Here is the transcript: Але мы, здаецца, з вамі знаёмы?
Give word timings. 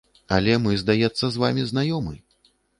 Але 0.37 0.55
мы, 0.63 0.71
здаецца, 0.83 1.23
з 1.37 1.45
вамі 1.45 1.69
знаёмы? 1.75 2.19